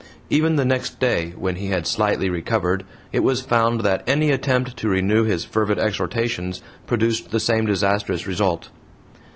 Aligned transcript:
Even 0.31 0.55
the 0.55 0.65
next 0.65 0.99
day, 0.99 1.31
when 1.37 1.57
he 1.57 1.67
had 1.67 1.85
slightly 1.85 2.27
recovered, 2.27 2.83
it 3.11 3.19
was 3.19 3.41
found 3.41 3.81
that 3.81 4.01
any 4.09 4.31
attempt 4.31 4.75
to 4.77 4.89
renew 4.89 5.25
his 5.25 5.45
fervid 5.45 5.77
exhortations 5.77 6.63
produced 6.87 7.29
the 7.29 7.39
same 7.39 7.67
disastrous 7.67 8.25
result. 8.25 8.69